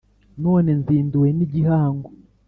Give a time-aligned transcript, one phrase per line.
[0.43, 2.09] none nzinduwe n’igihango